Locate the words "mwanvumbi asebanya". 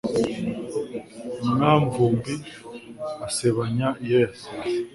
1.49-3.87